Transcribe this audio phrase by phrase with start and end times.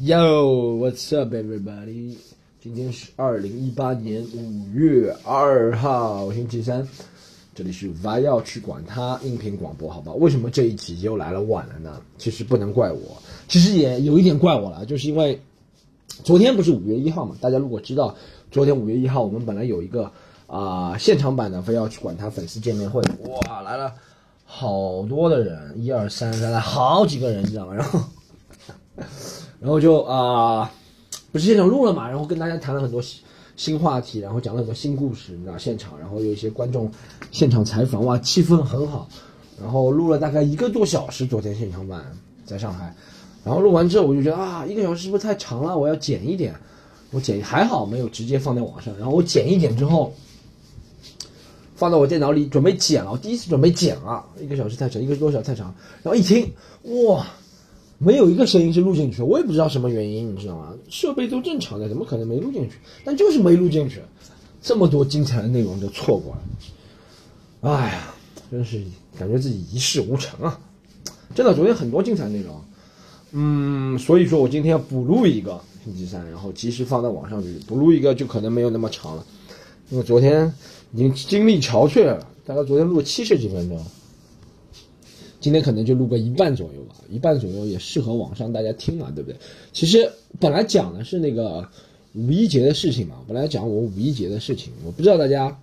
[0.00, 2.16] Yo, what's up, everybody？
[2.60, 6.84] 今天是二零一八年五月二号，星期三，
[7.54, 10.12] 这里是 v 要去管他音频广播，好吧？
[10.14, 12.02] 为什么这一集又来了晚了呢？
[12.18, 15.40] 其实不能怪我，其实也有一点怪我了，就是因为
[16.24, 17.36] 昨天不是五月一号嘛？
[17.40, 18.16] 大家如果知道，
[18.50, 20.10] 昨天五月一号我们本来有一个
[20.48, 23.94] 啊、现场版的非要去管他粉丝见面会，哇，来了
[24.44, 27.74] 好多的人，一二三，来了好几个人，你知道吗？
[27.74, 28.00] 然后。
[29.64, 30.70] 然后就啊、
[31.32, 33.22] 不是现场录了嘛，然后跟大家谈了很多新
[33.56, 36.92] 新话题，然后讲了很多新故事，你知道现场，然后有一些观众
[37.30, 39.08] 现场采访，哇，气氛很好，
[39.58, 42.04] 然后录了大概一个多小时，昨天现场版
[42.44, 42.94] 在上海，
[43.42, 45.78] 然后录完之后我就觉得啊，一个小时是不是太长了？
[45.78, 46.54] 我要剪一点，
[47.10, 50.12] 我剪还好没有直接放在网上，然后我剪一点之后。
[51.76, 55.74] 放到我电脑里准备剪了，我第一次准备剪啊，一个小时太长，一个多小时太长，
[56.04, 56.48] 然后一听，
[57.08, 57.26] 哇，
[57.98, 60.74] 没有一个声音是录进去，我也不知道什么原因，你知道吗？
[60.88, 62.76] 设备都正常的，怎么可能没录进去？
[63.04, 64.02] 但就是没录进去，
[64.60, 68.14] 这么多精彩的内容就错过了，哎呀，
[68.50, 68.82] 真是
[69.18, 70.58] 感觉自己一事无成啊！
[71.34, 72.60] 真的，昨天很多精彩内容，
[73.32, 79.24] 嗯，所以说我今天要补录一个星期三，然后及时放到网上去，补录一个就可能没有那么长了，
[79.90, 80.52] 因为昨天
[80.92, 83.80] 已经精力憔悴了，大概昨天录了七十几分钟。
[85.44, 89.36] 今天可能就录个一半左右吧，一半左右也适合网上大家听嘛，对不对？
[89.74, 91.68] 其实本来讲的是那个
[92.14, 95.54] 五一节的事情嘛，本来讲我五一节的事情，我不知道大家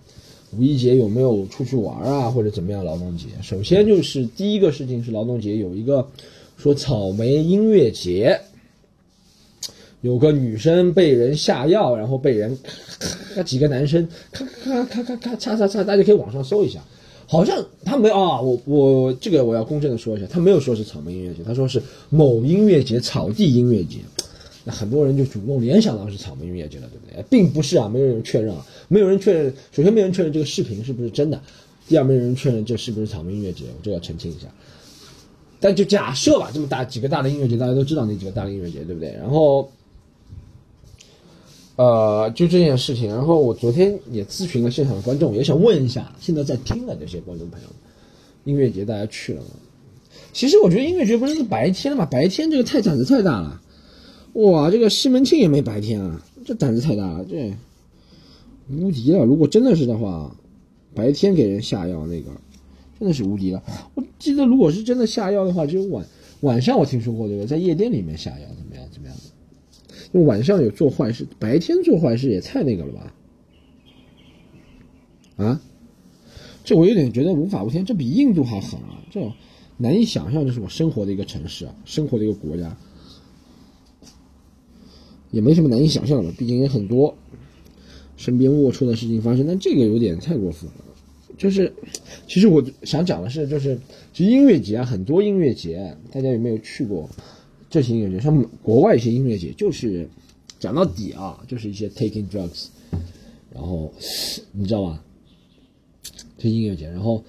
[0.56, 2.84] 五一节有没有出去玩啊，或者怎么样？
[2.84, 6.08] 劳动节，首先就是第一个事情是劳动节有一个
[6.56, 8.40] 说草莓音乐节，
[10.02, 12.56] 有个女生被人下药，然后被人
[13.00, 16.80] 咔咔几个男生咔咔咔咔咔嚓嚓嚓，大家可以网上搜一下。
[17.32, 24.00] 好像他没啊，我我这个我要公正的说一下，他没有说是草莓音乐节，他说是某音乐节、草地音乐节。
[24.64, 27.24] 那很多人就主动联想到是草莓音乐节了，对不对？
[27.30, 29.50] 并不是啊，没有人确认啊，没有人确认。
[29.70, 31.38] 首先，没有人确认这个视频是不是真的；
[31.88, 34.46] 第二，没有人确认这是不是草莓音乐节，我这要澄清一下。
[35.58, 39.10] 但就假设吧，这么大几个大的音乐节，大家都知道那几个大的音乐节，对不对？
[39.12, 39.66] 然后。
[41.76, 47.68] 呃，就这件事情，然后我昨天也咨询了现场的观众，也想问一下现在在听的这些观众朋友，
[48.44, 49.48] 音乐节大家去了吗？
[50.34, 53.60] 其实我觉得音乐节不是白天嘛，白天这个太胆子太大了，
[54.34, 57.54] 哇，这个西门庆也没白天啊，这胆子太大了，这
[58.70, 59.24] 无敌了。
[59.24, 60.34] 如果真的是的话，
[60.94, 62.30] 白天给人下药那个
[62.98, 63.62] 真的是无敌了。
[63.94, 66.04] 我记得如果是真的下药的话，只有晚
[66.40, 68.56] 晚上我听说过这个，在夜店里面下药的。
[70.20, 73.14] 晚上有做坏事，白天做坏事也太那个了吧？
[75.36, 75.60] 啊，
[76.62, 79.02] 这我有点觉得无法无天，这比印度还狠啊！
[79.10, 79.20] 这
[79.78, 82.76] 难以想象，这是我生活的一个城市啊，生活的一个国家，
[85.30, 87.16] 也没什么难以想象的，毕竟也很多
[88.18, 90.84] 身边龌龊的事情发生，但这个有点太过分了。
[91.38, 91.72] 就是，
[92.28, 93.80] 其实我想讲的是，就是
[94.12, 97.08] 其实音乐节啊，很多音乐节，大家有没有去过？
[97.72, 100.06] 这些音乐节，像国外一些音乐节，就是
[100.58, 102.66] 讲到底啊，就是一些 taking drugs，
[103.50, 103.90] 然后
[104.52, 105.02] 你知道吧？
[106.36, 107.24] 这音乐节，然后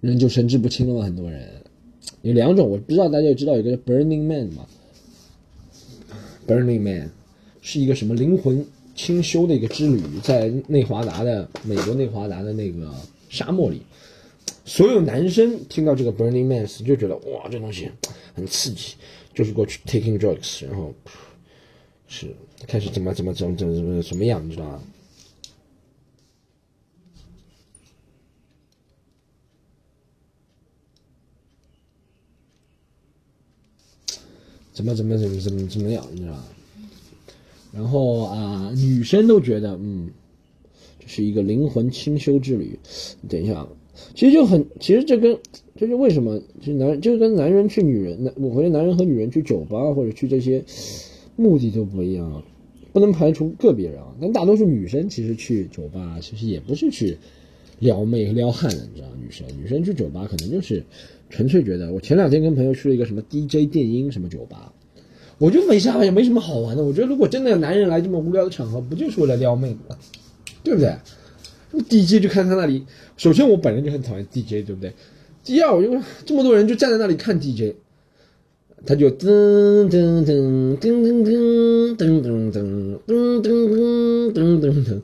[0.00, 1.48] 人就神志不清了嘛，很多人
[2.22, 4.66] 有两种，我不知道大家知道有个叫 Burning Man 嘛
[6.48, 7.12] ，Burning Man
[7.60, 12.92] 是一个什么灵魂清修的一个之旅，在内华达的美国内华达的那个
[13.28, 13.80] 沙漠里。
[14.64, 17.88] 所有男生听到这个 Burning Man 就觉得哇，这东西
[18.34, 18.94] 很刺激，
[19.36, 20.94] 就是过去 taking drugs，然后
[22.08, 22.34] 是
[22.66, 24.82] 开始怎么怎么怎么怎么怎么怎么样，你知道吗？
[34.72, 36.44] 怎么怎么怎么怎么怎么样，你知道吗？
[37.72, 40.10] 然后啊、女生都觉得嗯，
[40.98, 42.78] 这是一个灵魂清修之旅。
[43.28, 43.68] 等一下啊。
[44.14, 45.38] 其实就很，其实这跟
[45.76, 50.64] 这就为什么，就男就跟男人去女人，男我觉得男人和女人去酒吧或者去这些
[51.36, 52.42] 目的都不一样，
[52.92, 54.14] 不能排除个别人啊。
[54.20, 57.16] 但大多数女生其实去酒吧，其实也不是去
[57.78, 60.82] 撩妹撩汉的，你知道女生女生去酒吧可能就是
[61.28, 64.72] 纯粹觉得，我前两天跟朋友去了一个什么 DJ 电音什么酒吧，
[65.38, 66.84] 我就没啥也没什么好玩的。
[66.84, 69.98] 我觉得如果真的有男人来这么无聊的场合，不就是为了撩妹吗？
[70.62, 70.92] 对不对
[71.72, 72.84] ？DJ 就看他那里，
[73.16, 74.92] 首先我本人就很讨厌 DJ，对不对？
[75.44, 75.90] 第二，我就
[76.24, 77.74] 这么多人就站在那里看 DJ，
[78.84, 85.00] 他就噔噔噔噔噔噔噔噔噔噔噔噔噔噔噔。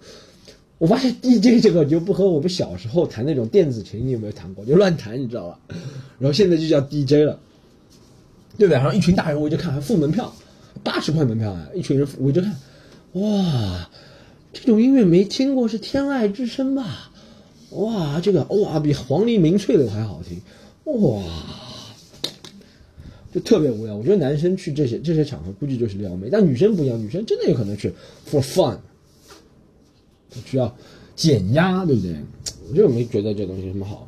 [0.79, 4.65] 我发现 DJ 这个就不和我们小时候弹那种电子琴，你有没有弹过？
[4.65, 5.59] 就乱弹，你知道吧？
[6.19, 7.39] 然后现在就叫 DJ 了，
[8.59, 8.79] 对不对？
[8.79, 10.35] 然后一群大人围着看，还付门票，
[10.83, 12.53] 八十块门票啊，一群人围着看，
[13.13, 13.89] 哇，
[14.53, 17.11] 这种音乐没听过是《天籁之声》吧？
[17.71, 20.39] 哇，这个哇比黄鹂鸣翠柳还好听，
[20.85, 21.23] 哇，
[23.33, 23.97] 就特别无聊。
[23.97, 27.91] 我觉得男生去这些这些场合估计就是撩妹，但女生不一样，女生真的有可能去
[28.31, 28.77] for fun，
[30.45, 30.77] 需要
[31.17, 32.15] 减压，对不对？
[32.69, 34.07] 我就没觉得这东西什么好。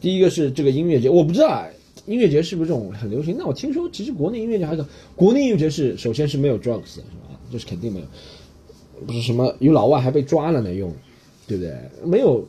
[0.00, 1.66] 第一个是这个音乐节，我不知道啊，
[2.04, 3.36] 音乐节是不是这种很流行？
[3.38, 4.86] 那我听说其实国内音乐节还有个
[5.16, 7.40] 国内音乐节是首先是没有 drugs 的是吧？
[7.50, 8.06] 这是肯定没有，
[9.02, 10.92] 不是什么有老外还被抓了呢用，
[11.46, 11.76] 对不对？
[12.04, 12.44] 没有，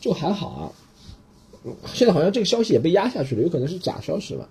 [0.00, 0.72] 就还好啊。
[1.92, 4.48] 现在好像这个消息也被压下去了，有可能是假消息吧，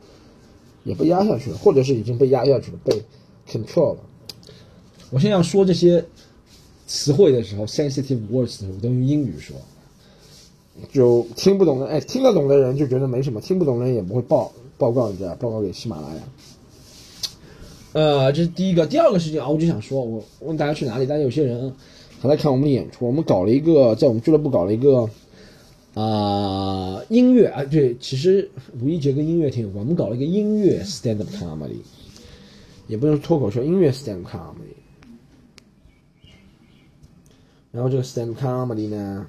[0.84, 3.02] 也被压下去了，或者是已经被压下去了，被
[3.50, 4.00] control 了。
[5.10, 6.04] 我现在要说这些
[6.86, 9.56] 词汇的时候，sensitive words 的时候，都用英语说。
[10.92, 16.22] 就听不懂的，哎，听得懂的人就觉得没什么，听不懂的人也不会报报告你知道，报告给喜马拉雅。
[17.98, 21.06] 呃，这是第一个，第二个事情啊，我就想说，我问大家去哪里？
[21.08, 21.74] 但有些人
[22.22, 25.10] 还在看我们的演出，我们搞了一个，在我们俱乐部搞了一个
[25.96, 28.48] 啊音乐啊，对，其实
[28.80, 31.80] 五一节跟音乐挺有关，我们搞了一个音乐 stand up comedy，
[32.86, 34.76] 也不能脱口秀，音乐 stand up comedy。
[37.72, 39.26] 然后这个 stand up comedy 呢？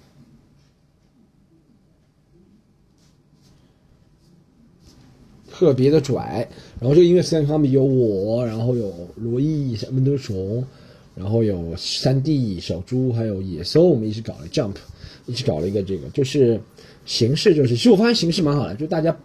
[5.58, 10.64] 特别的拽，然后这个音乐 stand up 有我，然后有罗毅、温德雄，
[11.16, 14.76] 然后有三弟、小猪，还有野兽，我们一起搞了 jump，
[15.26, 16.60] 一起搞了一个这个，就是
[17.05, 19.16] 形式就是，其实我发现形式蛮好的，就大家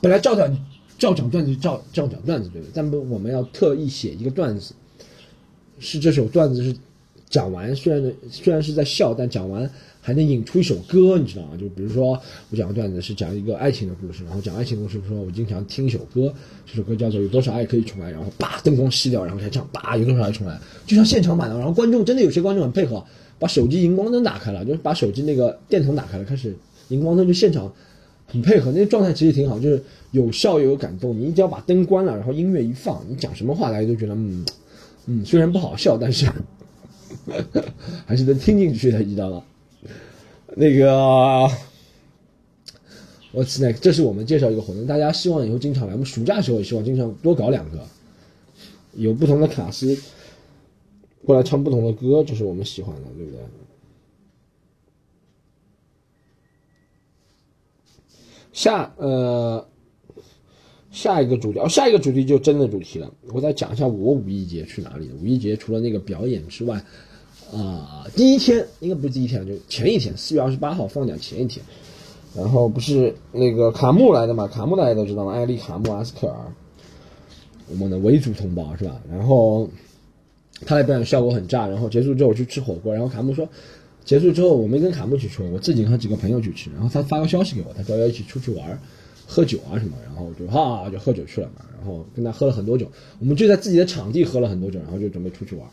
[0.00, 0.66] 本来照讲
[0.98, 2.70] 照讲段子，照照讲段子对不对？
[2.74, 4.72] 但不我们要特意写一个段子，
[5.80, 6.74] 是这首段子是
[7.34, 9.68] 讲完，虽然虽然是在笑，但讲完。
[10.06, 11.56] 还能引出一首歌，你知道吗？
[11.58, 12.20] 就比如说，
[12.50, 16.30] 我讲个段子是讲一个爱情的故事，然后讲爱情故事说，我经常听一首歌，
[16.66, 21.56] 这首歌叫做《有多少爱可以重来》，然后叭灯光熄掉，然后开始唱，叭有多少爱重来，就像现场版的。
[21.56, 23.02] 然后观众真的有些观众很配合，
[23.38, 26.54] 把手机荧光灯打开了，就是把手机那个电筒打开了，开始
[26.88, 27.72] 荧光灯就现场
[28.26, 31.18] 很配合，那个状态其实挺好，就是有笑又有感动。
[31.18, 34.44] 你只要把灯关了，然后音乐一放，你讲什么话大家都觉得嗯
[35.06, 36.26] 嗯，虽然不好笑，但是
[38.06, 39.44] 还是能听进去的，你知道吗？
[40.56, 41.48] 那个
[43.32, 43.80] ，，What's next？
[43.80, 45.94] 这是我们介绍一个活动，大家希望以后经常来。
[45.94, 47.84] 我们暑假时候也希望经常多搞两个，
[48.92, 49.98] 有不同的卡司
[51.24, 53.40] 过来唱不同的歌，这是我们喜欢的，对不对？
[58.52, 59.66] 下呃，
[60.92, 63.12] 下一个主题哦，下一个主题就真的主题了。
[63.32, 65.10] 我再讲一下我五一节去哪里。
[65.20, 66.80] 五一节除了那个表演之外。
[67.54, 71.64] 啊，第一天应该不是第一天，就前一天，四月二十八号放假前一天，
[72.36, 74.48] 然后不是那个卡木来的嘛？
[74.48, 76.36] 卡木大家都知道嘛，艾丽卡木阿斯克尔，
[77.70, 79.00] 我们的维族同胞是吧？
[79.08, 79.68] 然后
[80.66, 83.48] 他来表演效果很炸，然后结束之后我去吃火锅，然后卡木说，
[84.04, 88.76] 结束之后我没跟卡木去吃，我自己和几个朋友去吃，然后他发个消息给我，他说要一起出去玩，
[89.28, 92.90] 喝酒啊什么，然后就哈就喝酒去了嘛，然后跟他喝了很多酒，
[93.20, 95.68] 我们就在自己的场地喝了很多酒，然后就准备出去玩，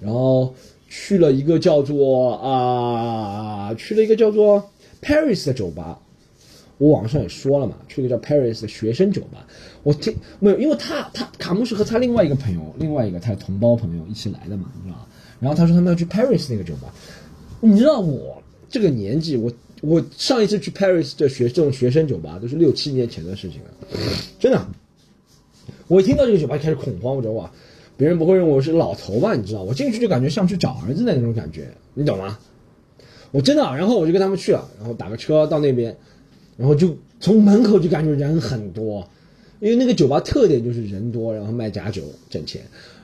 [0.00, 0.54] 然后。
[0.88, 4.70] 去了一个叫做啊，去了一个叫做
[5.02, 5.98] Paris 的酒吧，
[6.78, 9.46] 我网上也说了嘛，去了个叫 Paris 的学生酒吧。
[9.82, 15.06] 我听没有，因为他他卡姆是和他另外一个朋友，另外一个他的同胞朋友一起来的嘛，你知道吧？
[15.40, 16.92] 然后他说他们要去 Paris 那个酒吧，
[17.60, 19.52] 你知道我这个年纪，我
[19.82, 23.70] 我上一次去 Paris 的学这种学生酒吧都是六七年前的事情了，
[24.38, 24.66] 真的。
[25.88, 27.50] 我一听到这个酒吧就开始恐慌，我说哇。
[27.96, 29.34] 别人不会认为我是老头吧？
[29.34, 32.38] 你知道，我进去就感觉像去找儿子的那种感觉，你懂吗？
[33.32, 35.96] 我真的，然后我就跟他们去了，然后打个车到那边，
[36.56, 39.06] 然后就从门口就感觉人很多，
[39.60, 42.62] 因为那个酒吧特点就是人多，然后卖假酒挣钱。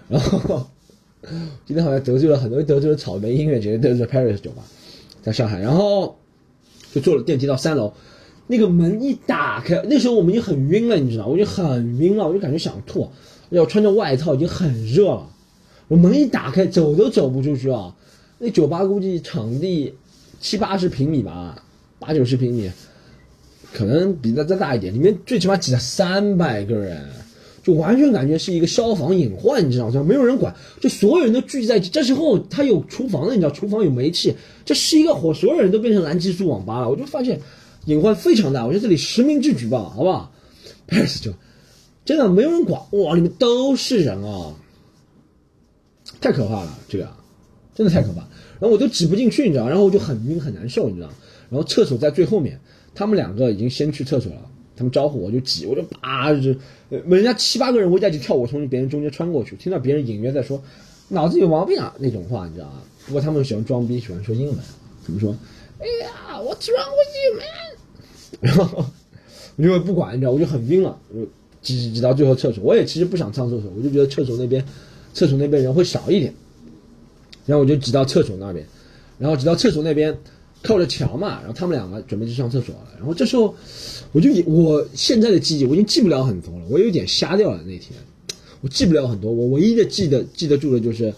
[0.09, 0.67] 然后
[1.65, 4.63] 今天好像得罪了很多，得罪了草莓音乐节，得罪 Paris 酒吧，
[5.23, 5.59] 在上海。
[5.59, 6.17] 然后
[6.93, 7.93] 就坐了电梯到三楼，
[8.47, 13.09] 那个门一打开，那时候我们已经很晕了，你知道，我就很晕了，我就感觉想吐。
[13.53, 15.29] 要穿着外套已经很热了，
[15.89, 17.95] 我门一打开，走都走不出去啊！
[18.39, 19.95] 那酒吧估计场地
[20.41, 21.63] 七八十平米吧，
[21.99, 22.71] 八九十平米，
[23.73, 24.93] 可能比那再大一点。
[24.95, 27.07] 里面最起码挤了三百个人，
[27.63, 30.03] 就完全感觉是一个消防隐患，你知道吗？
[30.03, 31.91] 没有人管，就所有人都聚集在一起。
[31.91, 36.89] 这时候他有厨房的，你知道，厨房有煤气，这是一个火，所有人都变成蓝激素网吧了。
[36.89, 37.39] 我就发现
[37.85, 40.33] 隐患非常大，我觉得这里实名制举报，好不好？
[40.87, 41.31] 开始就。
[42.05, 43.15] 真的没有人管哇！
[43.15, 44.55] 里面都是人啊，
[46.21, 47.09] 太可怕了，这个
[47.75, 48.21] 真的太可怕。
[48.59, 51.09] 然后我都挤不进去，你知道，然后我就很晕很难受，你知道。
[51.51, 52.61] 然后厕所在最后面，
[52.95, 56.55] 他们两个已经先去厕所了，他们招呼我就挤，我就叭就，
[56.89, 60.63] 人家七八个人围在一起跳我，从别人中间穿过去，听到别人隐约在说
[61.09, 62.83] 脑子有毛病啊那种话，你知道吗？
[63.07, 64.57] 不过他们喜欢装逼，喜欢说英文，
[65.05, 65.37] 怎么说，
[65.79, 67.47] 哎呀，What's wrong with you, man？
[68.41, 68.85] 然后
[69.57, 71.27] 我就不管，你知道，我就很晕了，我
[71.63, 74.65] 挤挤挤到最后厕所，我也其实不想上厕所，我就觉得厕所那边，
[75.15, 76.35] 厕所那边人会少一点，
[77.47, 78.67] 然后我就挤到厕所那边，
[79.17, 80.19] 然后挤到厕所那边
[80.61, 83.55] 靠着墙嘛，然后他们两个准备去上厕所了，然后这时候
[84.11, 87.93] 我就以我现在的记忆，我已经记不了很多了，我有点瞎掉了那天，
[88.61, 91.15] 我记不了很多，我唯一的记得记得住的就是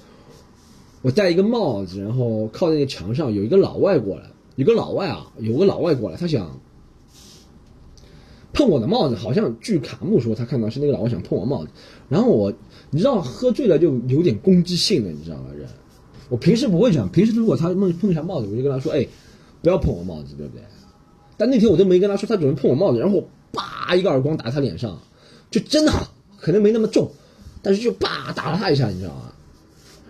[1.00, 4.24] 我戴一个帽子，然后靠在那个墙上，有一个老外过来，
[4.56, 6.60] 有个老外啊，有个老外过来，他想。
[8.54, 11.70] 碰我的帽子，好像据卡木说，他看到是那个老外想碰我帽子，
[12.08, 12.52] 然后我，
[12.90, 15.46] 你知道喝醉了就有点攻击性的，你知道吗？
[15.54, 15.68] 人，
[16.30, 19.06] 我平时不会这样，平时如果他碰碰一下帽子，我就跟他说，哎，
[19.60, 20.62] 不要碰我帽子，对不对？
[21.36, 24.98] 但那天我都没跟他说，他准备碰我帽子，然后我叭一个耳光打他脸上，
[25.50, 25.92] 就真的
[26.38, 27.10] 可能没那么重，
[27.60, 29.32] 但是就叭打了他一下，你知道吗？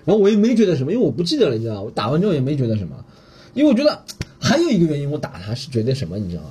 [0.04, 1.82] 然后我也没觉得什么，因为我不记得了，你知道吗？
[1.82, 3.02] 我打完之后也没觉得什么，
[3.54, 4.04] 因为我觉得
[4.38, 6.50] 还有一个原因，我打他是觉得什么，你知道吗？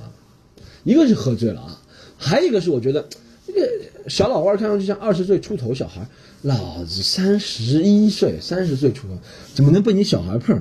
[0.82, 1.80] 一个是喝醉了啊。
[2.24, 3.06] 还有一个是，我觉得
[3.46, 3.68] 这个
[4.08, 6.06] 小老外看上去像二十岁出头小孩，
[6.40, 9.18] 老子三十一岁，三十岁出头，
[9.52, 10.58] 怎么能被你小孩碰？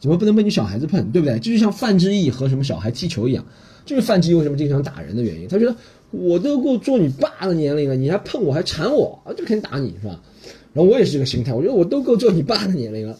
[0.00, 1.12] 怎么不能被你小孩子碰？
[1.12, 1.38] 对不对？
[1.38, 3.44] 这就像范志毅和什么小孩踢球一样，
[3.86, 5.46] 这是范志毅为什么经常打人的原因。
[5.46, 5.76] 他觉得
[6.10, 10.20] 我都够做你爸的年龄了，你还碰我还缠我，就肯定打你是吧？
[10.72, 13.16] 然后我也是这个心态，我觉得我都够做你爸的年龄了，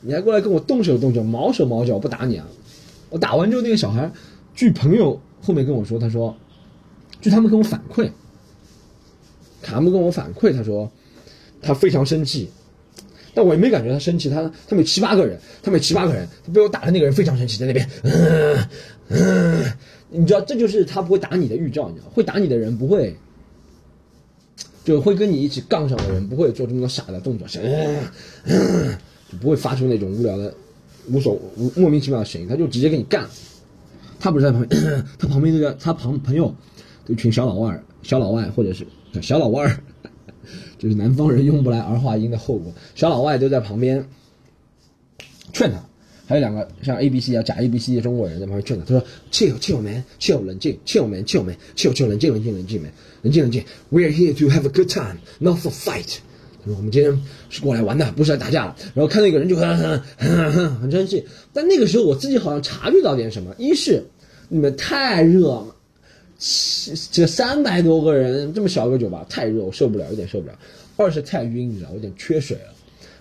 [0.00, 2.46] 你还过来跟我动手动脚，毛手毛脚，不打你啊？
[3.10, 4.10] 我打完之后，那个小孩，
[4.54, 6.36] 据朋友后面跟我说，他说。
[7.20, 8.10] 就他们跟我反馈，
[9.62, 10.90] 卡姆跟我反馈，他说
[11.60, 12.48] 他非常生气，
[13.34, 14.30] 但我也没感觉他生气。
[14.30, 18.68] 他他们有七八个人，他们有七八个人，他被我打的那个人非常生气，在那边，嗯
[19.08, 19.64] 嗯，
[20.10, 23.16] 你知道这就是他不会打你的预兆，你知道会打你的人不会，
[24.84, 27.60] 就会跟你一起杠上的人不会做这么多傻的动作，就
[29.40, 30.54] 不会发出那种无聊的、
[31.08, 33.26] 无所无莫名其妙的声音，他就直接跟你干。
[34.20, 36.54] 他不是在旁 边，他旁边那个他旁朋友。
[37.08, 38.86] 一群小老外小老外或者是
[39.22, 39.64] 小老外，
[40.78, 42.72] 就是南方人用不来儿化音的后果。
[42.94, 44.06] 小老外都在旁边
[45.52, 45.78] 劝他，
[46.26, 48.84] 还有两个像 A B C 啊假 A B C 的中国人在旁边劝他。
[48.84, 53.64] 他说：“chill chill man chill 冷静 chill man chill man chill chill 冷静冷静冷静 man 冷静冷静。
[53.88, 56.18] We are here to have a good time, not for fight。”
[56.62, 59.76] 他说：“我们今天是过来玩的，不是来打架的。”然后看到一个人就很
[60.18, 61.24] 很很生气。
[61.52, 64.04] 但那个时候我自己好像察觉到点什么：一是
[64.48, 65.75] 你们太热了。
[66.38, 70.58] 这三百多个人这么小个酒吧太热，我受不了，有点受不了。
[70.96, 72.74] 二是太晕，你知道，有点缺水了。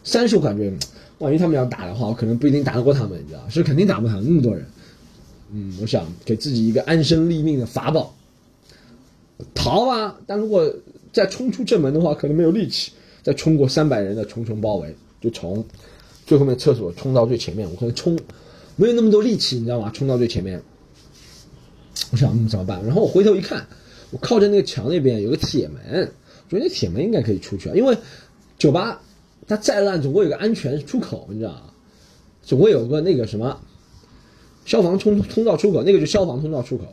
[0.04, 0.72] 三是我感觉，
[1.20, 4.66] 万一他们要打的话，我可能不一定打得过他们，你知道，是肯定打不他那么多人。
[5.52, 8.14] 嗯，我想给自己一个安身立命的法宝，
[9.54, 10.18] 逃啊。
[10.28, 10.74] 但如果
[11.14, 12.92] 再冲出正门的话，可能没有力气
[13.24, 15.64] 再冲过三百人的重重包围，就从
[16.26, 18.20] 最后面厕所冲到最前面，我可能冲
[18.76, 19.90] 没有那么多力气，你知道吗？
[19.94, 20.62] 冲到最前面。
[22.12, 22.84] 我想怎么办？
[22.86, 23.66] 然后我回头一看，
[24.12, 26.12] 我靠着那个墙那边有个铁门，
[26.50, 27.75] 我觉得那铁门应该可以出去啊。
[27.75, 27.98] 因为
[28.58, 29.02] 酒吧
[29.48, 31.62] 它再烂，总归有个安全出口，你知道吗？
[32.44, 33.60] 总归有个那个什么
[34.66, 36.86] 消防通通道出口，那个就消防通道出口，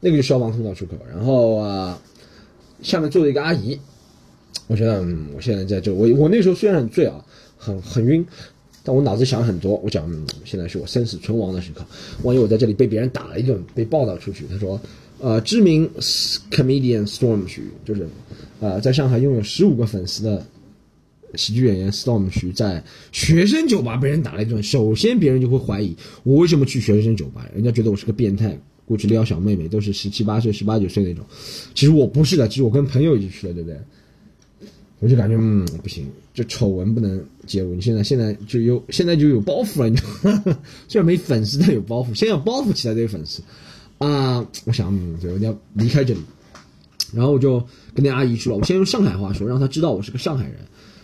[0.00, 0.96] 那个就消防通道出口。
[1.10, 2.00] 然后啊，
[2.82, 3.80] 下面坐着一个阿姨，
[4.66, 7.24] 我觉得嗯，我现在在这，我我那时候虽然很醉啊，
[7.56, 8.24] 很很晕。
[8.88, 10.10] 但我脑子想很多，我讲，
[10.46, 11.84] 现在是我生死存亡的时刻，
[12.22, 14.46] 万一我在这里被别人打了一顿，被报道出去。
[14.50, 14.80] 他说，
[15.20, 15.86] 呃，知名
[16.50, 18.08] comedian Storm 徐就是，
[18.60, 20.42] 呃，在上海拥有十五个粉丝的
[21.34, 24.62] 喜剧演员 Storm 徐在学生酒吧被人打了一顿。
[24.62, 31.22] 首先，别人就会怀疑我为什么去学生酒吧，人家觉得我是个变态，过去撩小妹妹，都是十七八岁、十八九岁那种。
[31.74, 33.78] 其实我不是的，其实我跟朋友一起去的，对不对？
[35.00, 37.72] 我就感觉嗯不行，这丑闻不能介入。
[37.74, 40.58] 你现在现在就有现在就有包袱了，你知道吗？
[40.88, 42.12] 虽然没粉丝，但有包袱。
[42.14, 43.40] 先要包袱起来再有粉丝
[43.98, 44.44] 啊！
[44.64, 46.20] 我想，嗯，对，我要离开这里。
[47.12, 47.58] 然后我就
[47.94, 50.56] 跟那阿姨说了，我先用上海话说，让她知道我是个上海人。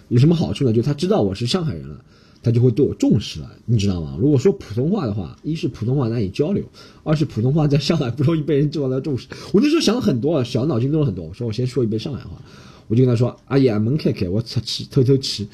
[0.09, 0.73] 有什么好处呢？
[0.73, 2.05] 就她知道我是上海人了，
[2.43, 4.19] 她就会对我重视了，你知道吗？
[4.21, 6.65] 如果说普通话的话，一是普通话难以交流，
[7.05, 9.29] 二是普通话在上海不容易被人受到重视。
[9.53, 11.25] 我那时候想了很多，小脑筋动了很多。
[11.25, 12.43] 我说我先说一遍上海话。
[12.89, 15.47] 我就跟他说：“阿姨啊，门开开，我出去偷偷吃。”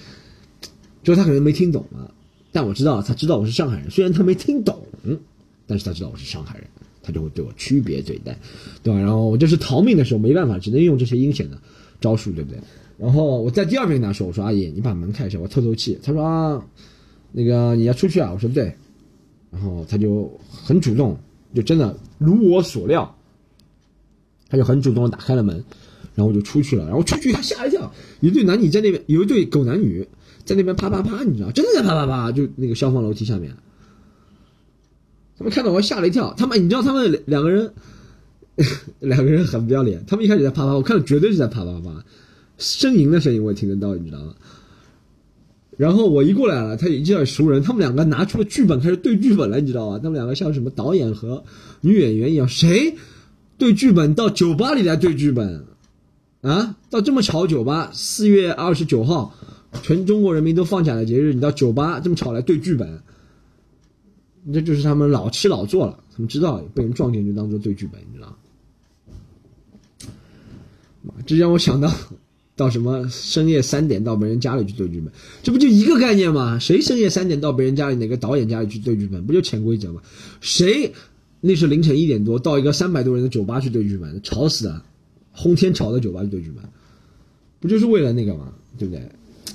[1.03, 2.11] 就他可能没听懂嘛，
[2.53, 4.83] 但我知道他知道我是上海人，虽然他没听懂，
[5.67, 6.67] 但是他知道我是上海人，
[7.03, 8.37] 他就会对我区别对待，
[8.83, 9.01] 对吧？
[9.01, 11.59] 然后我就是逃命的时候没办法，只能用这些阴险的
[12.01, 12.61] 招数，对不对？
[12.99, 16.63] 然后我在第二遍跟他说：“我说阿姨，你把门开一下，我透透气。”他说：“啊，
[17.33, 18.75] 那个你要出去啊？”我说：“对。”
[19.51, 21.17] 然后他就很主动，
[21.55, 23.17] 就真的如我所料，
[24.51, 25.65] 他就很主动打开了门，
[26.21, 30.07] 然后我就出去了，然后出去他吓一跳，一对男女在那边，有一对狗男女
[30.45, 33.57] 在那边啪啪啪，你知道，真的在啪啪啪，就那个消防楼梯下面，
[35.39, 37.73] 他们看到我吓了一跳，他们你知道他们两个人，
[39.00, 42.05] 两个人很不要脸，他们一开始在啪啪，我看到绝对是在啪啪啪，
[42.59, 44.35] 呻吟的声音我也听得到，你知道吗？
[45.79, 49.99] 然后我一过来了，他一见熟人，他们两个拿出了剧本开始对剧本了，你知道吗？
[49.99, 51.43] 他们两个像什么导演和
[51.81, 52.95] 女演员一样，谁
[53.57, 55.65] 对剧本到酒吧里来对剧本
[56.43, 56.77] 啊？
[56.91, 59.35] 到这么巧酒吧，四月二十九号，
[59.83, 63.03] 全中国人民都放假的节日，你到酒吧这么巧来对剧本，
[64.53, 68.29] 这就是他们老吃老做了，他们知道被人撞见就当做对剧本，你知道
[71.03, 71.15] 吗？
[71.27, 71.93] 这让我想到。
[72.57, 75.11] 到什么深夜三点到别人家里去对剧本，
[75.43, 76.59] 这不就一个概念吗？
[76.59, 80.03] 谁深夜三点到别人家里哪个导演家里去对剧本，不就潜规则吗？
[80.43, 80.93] 谁
[81.41, 84.85] 那是凌晨一点多到一个三百多人的酒吧去对剧本，吵死了，
[85.33, 86.65] 轰天吵的酒吧里对剧本，
[87.61, 88.53] 不就是为了那个吗？
[88.79, 89.03] 对不对？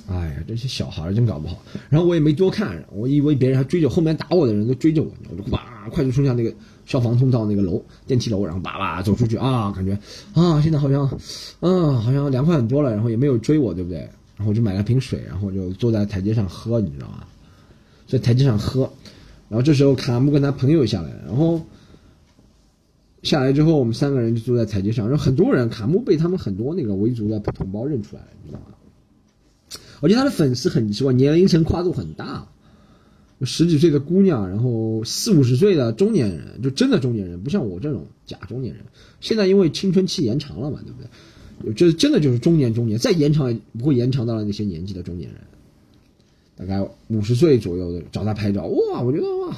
[0.08, 1.58] 哎呀，这些小孩真搞不好。
[1.90, 6.54] 然后我也没多看，我以为别人还追着后面打我的人都追着我，我就哇快速冲向那个。
[6.86, 9.94] 消防通道那个楼电梯楼，然后叭叭走出去啊，感觉
[10.36, 11.02] 啊，现在好像，
[11.60, 14.02] 啊，好像凉快很多了，然后也没有追我，对不对？
[14.38, 17.24] 然后我就买了瓶水，然后就坐在台阶上喝，你知道吗？
[18.08, 18.82] 在台阶上喝，
[19.50, 21.60] 然后这时候卡木跟他朋友下来，然后
[23.26, 28.68] 下来之后，我们三个人就坐在台阶上，然后很多人，卡木被他们很多那个维族的同胞认出来了，你知道吗？
[30.00, 32.48] 而且他的粉丝很奇怪，年龄层跨度很大。
[33.42, 38.86] 十几岁的姑娘，然后四五十岁的中年人，就真的中年人，不像我这种假中年人。
[39.20, 41.74] 现在因为青春期延长了嘛，对不对？
[41.74, 45.42] 这真的就是中年中年，再延长也不会延长到了那些年纪的中年人。
[46.56, 49.58] 大概五十岁左右的找他拍照，哇，我觉得哇，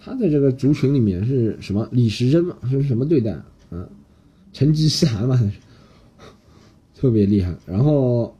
[0.00, 3.32] 他在这个族群里面是什么李时珍嘛，是什么对待
[3.70, 3.88] 啊？
[4.52, 5.52] 成吉思汗嘛，
[6.94, 7.54] 特别厉害。
[7.66, 8.34] 然后。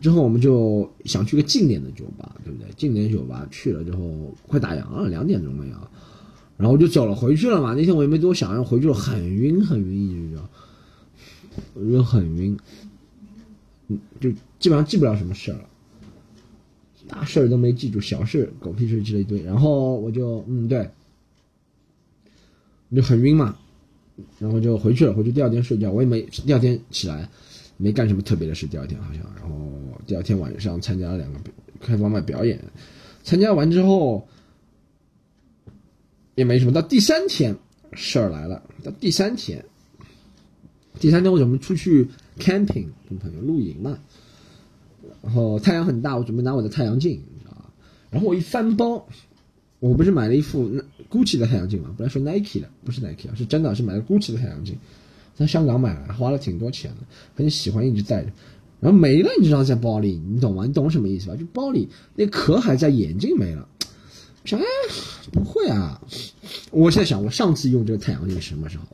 [0.00, 2.70] 之后我们就想去个近点的酒吧，对不对？
[2.76, 5.80] 近点酒吧去了之后，快打烊了，两点钟了呀，
[6.58, 7.72] 然后就走了，回去了嘛。
[7.72, 10.36] 那天我也没多想，然后回去了很晕很晕，一直
[11.74, 12.54] 就晕很晕，
[13.88, 15.64] 嗯，就基本上记不了什么事儿了，
[17.08, 19.42] 大事儿都没记住，小事狗屁事记了一堆。
[19.42, 20.90] 然后我就嗯对，
[22.94, 23.56] 就很晕嘛，
[24.38, 27.28] 然后就回去了，回去第二天睡觉，我也没第二天起来。
[27.76, 29.68] 没干什么特别的事，第二天好像，然后
[30.06, 31.40] 第二天晚上参加了两个
[31.80, 32.56] 开放麦表演，
[33.24, 34.28] 参加完之后
[36.36, 36.72] 也没什么。
[36.72, 37.56] 到第三天
[37.92, 39.64] 事儿来了，到第三天，
[41.00, 43.98] 第三天我准备出去 camping 跟朋友露营嘛，
[45.24, 47.70] 然后太阳很大，我准备拿我的太阳镜，你知道吧？
[48.10, 49.06] 然后我一翻包，
[49.80, 50.70] 我不是买了一副
[51.10, 54.76] Gucci 的太阳镜嘛，本来说 Nike 的，不是 Nike 啊，是真的是买了 Gucci 的太阳镜。
[55.34, 56.98] 在香港买了，花了挺多钱的，
[57.34, 58.30] 很喜欢，一直带着，
[58.80, 60.64] 然后没了，你知道在包里，你懂吗？
[60.66, 61.34] 你懂什么意思吧？
[61.34, 63.66] 就包里那壳还在，眼镜没了。
[64.44, 64.64] 想，哎，
[65.32, 66.00] 不会啊！
[66.70, 68.84] 我现在想，我上次用这个太阳镜什么时候？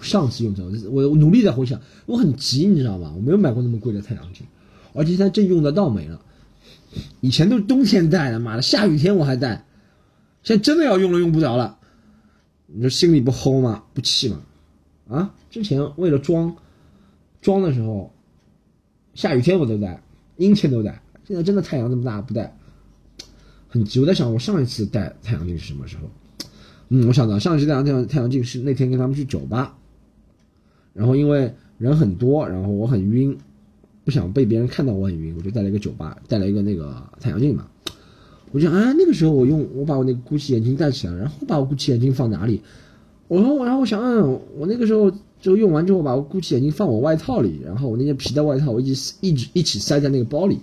[0.00, 3.12] 上次用这个，我努力在回想，我很急，你知道吗？
[3.14, 4.46] 我没有买过那么贵的太阳镜，
[4.94, 6.20] 而且现在正用的到没了。
[7.20, 9.66] 以前都是冬天戴的，妈的，下雨天我还戴，
[10.42, 11.78] 现在真的要用了，用不着了。
[12.66, 13.84] 你说心里不齁吗？
[13.92, 14.42] 不气吗？
[15.08, 15.34] 啊！
[15.50, 16.56] 之前为了装，
[17.40, 18.12] 装的时候，
[19.14, 20.02] 下雨天我都戴，
[20.36, 21.02] 阴天都戴。
[21.26, 22.56] 现在真的太阳这么大不戴，
[23.68, 24.00] 很急。
[24.00, 26.10] 我在想，我上一次戴太阳镜是什么时候？
[26.88, 29.76] 嗯，我想到上一次戴太阳太阳镜是那天跟他们去酒吧，
[30.94, 33.36] 然后因为人很多，然后我很晕，
[34.04, 37.66] 不想被别人看到我很晕，我就带了一个酒吧，带了一个那个太阳镜嘛。
[38.52, 42.62] 我想，啊，那个时候我用我把我那个 GUCCI 眼镜戴起来，然后把我 GUCCI 眼镜放哪里？
[43.26, 50.60] 我说，然后我想，嗯，我那个时候就用完之后，把我 GUCCI 眼镜放我外套里，然后我那件皮带外套，我一直一直一起塞在那个包里。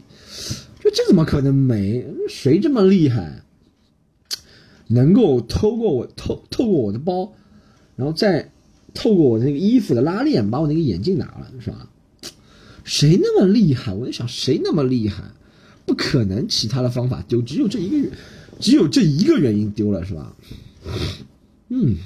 [0.80, 2.06] 就这怎么可能没？
[2.30, 3.43] 谁这么厉害，
[4.94, 7.34] 能够透过我透透过我的包，
[7.96, 8.52] 然后再
[8.94, 11.90] 透过我那个衣服的拉链把我那个眼镜拿了，是吧？
[12.84, 13.94] 谁那么厉害？
[13.94, 15.24] 我在想，谁那么厉害？
[15.86, 18.10] 不可能，其他的方法丢，只有这一个，
[18.60, 20.36] 只有这一个原因丢了，是吧？
[21.70, 21.98] 嗯，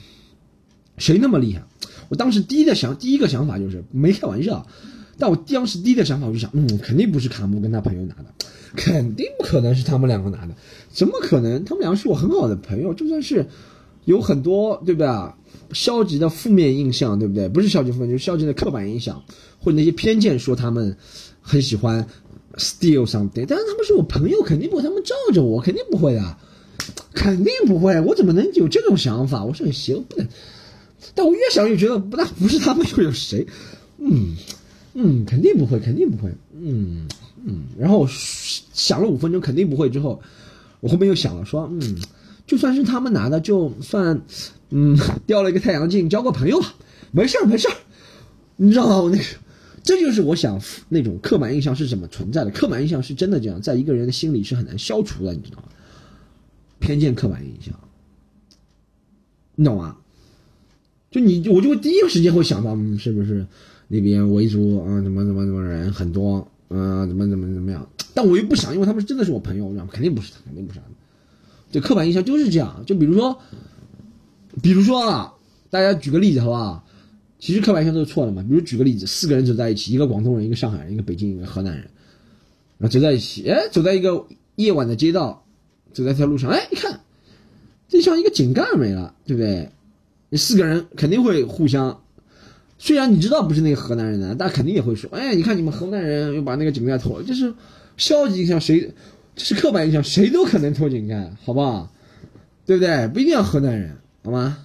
[0.98, 1.64] 谁那么厉害？
[2.10, 4.66] 我当时第一个想，第一个想法就是没开玩笑，
[5.18, 8.26] 但我当时第一个想法我就想，嗯，肯定不是卡姆跟他朋友拿的，
[8.76, 10.54] 肯定不可能是他们两个拿的，
[10.90, 11.64] 怎么可能？
[11.66, 13.46] 他们两个是我很好的朋友，就算是
[14.06, 15.08] 有很多对不对？
[15.74, 17.50] 消极的负面印象，对不对？
[17.50, 19.24] 不是消极负面，就是消极的刻板印象
[19.60, 20.98] 或者那些偏见，说他们
[21.42, 22.08] 很喜欢。
[22.58, 26.38] Steal something，但是他们是我朋友，肯定不会他们罩着我，肯定不会的，
[27.14, 28.02] 肯定不会。
[28.02, 29.46] 我怎么能有这种想法？
[29.46, 30.28] 我是很邪恶，不能
[31.14, 33.46] 但我越想越觉得，那不是他们又有谁？
[34.00, 34.36] 嗯
[34.96, 36.32] 嗯，肯定不会，肯定不会。
[36.60, 37.08] 嗯
[37.46, 39.90] 嗯，然后想了五分钟，肯定不会。
[39.90, 40.22] 之后
[40.80, 41.98] 我后面又想了，说嗯，
[42.46, 44.22] 就算是他们拿的，就算
[44.70, 46.76] 嗯掉了一个太阳镜，交个朋友吧，
[47.12, 47.74] 没事儿没事儿。
[48.56, 49.12] 你知道吗？
[49.12, 49.24] 那个，
[49.84, 52.52] 这就是我想那种刻板印象是怎么存在的？
[52.52, 55.64] 刻板印象是真的这样，在一个人的心里是很难消除的，你知道吗？
[56.80, 57.74] 偏见、刻板印象，
[59.56, 59.98] 你懂吗？
[61.10, 63.46] 就你，我就会第一个时间会想到，嗯，是不是
[63.88, 67.88] 那边维族啊，怎么怎么怎么人很多，嗯，怎么怎么怎么样？
[68.14, 69.90] 但我又不想，因为他们真的是我朋友，知道吗？
[69.94, 70.86] 肯定不是他，肯定不是他。
[71.72, 72.84] 这刻板印象就是这样。
[72.86, 73.38] 就比如说，
[74.62, 75.34] 比如说啊，
[75.70, 76.84] 大家举个例子好不好？
[77.40, 78.42] 其实刻板印象都是错的嘛。
[78.42, 81.84] 比如举个例子，四个人走在一起，一个广东人，一个上海人，一个北京，一个河南人，
[82.78, 84.26] 然后走在一起，哎，走在一个
[84.56, 85.46] 夜晚的街道，
[85.94, 87.00] 走在一条路上，哎，你看，
[87.88, 89.70] 就像一个井盖没了，对不对？
[90.30, 92.02] 那四个人肯定会互相，
[92.78, 97.54] 虽然你知道不是那个河南人的，但肯定也会说，哎，你看你们河南人又把那个井盖偷了，这是
[97.98, 98.94] 消极印象，谁？
[99.36, 101.92] 这是刻板印象，谁都可能偷井盖，好不好？
[102.66, 103.08] 对不对？
[103.08, 104.58] 不一定要河南人，好吗？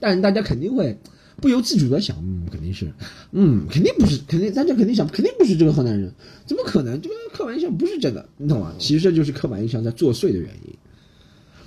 [0.00, 0.98] 但大家肯定会。
[1.40, 2.92] 不由自主的想，嗯，肯定是，
[3.32, 6.10] 嗯，肯定不是，肯定大家肯定想，肯定不是这个河南人，
[6.46, 6.98] 怎么可能？
[7.02, 8.72] 这个刻板印象不是真的，你懂吗？
[8.78, 10.74] 其实这就是刻板印象在作祟的原因。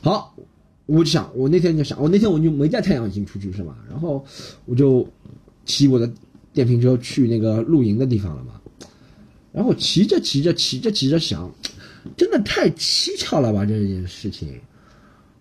[0.02, 0.36] 好，
[0.88, 3.78] 我就想，我那天就想，我那天我就没带太阳镜出去是吧？
[3.88, 4.26] 然后
[4.65, 5.08] 我就
[5.65, 6.12] 骑我的
[6.52, 8.60] 电瓶车去那个露营的地方了嘛。
[9.54, 11.54] 然后骑着骑着骑着骑着想，
[12.17, 14.60] 真的太蹊跷了吧这件事情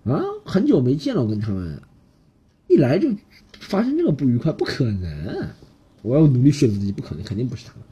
[0.05, 0.21] 啊！
[0.45, 1.81] 很久没见了，我跟他们
[2.69, 3.09] 一来就。
[3.59, 5.49] 发生这个不愉快不可能，
[6.03, 7.83] 我要努力说服自己不可能，肯定不是他们。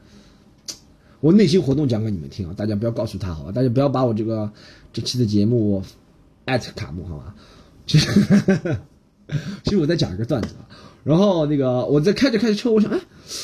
[1.19, 3.51] 我内心活动讲给你们听啊，大家不要告诉他好吧？
[3.51, 4.49] 大家不要把我这个
[4.93, 5.83] 这期的节目
[6.45, 7.35] 艾特卡木好吧？
[7.85, 8.09] 其实
[9.63, 10.69] 其实我在讲一个段子啊，
[11.03, 12.99] 然后那个我在开着开着车，我想哎，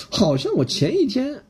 [0.10, 1.42] 好像我前一天、